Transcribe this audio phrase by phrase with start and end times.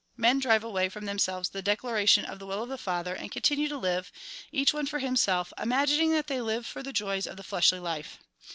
[0.17, 3.31] (Men drive away from them selves the declaration of the will of the Father, and
[3.31, 4.11] continue to live,
[4.51, 8.17] each one for himself, imagining that they live for the joys of the flesbly life.)